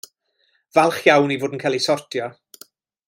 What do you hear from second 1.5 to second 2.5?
yn cael ei sortio.